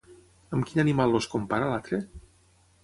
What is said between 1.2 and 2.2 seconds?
compara l'altre?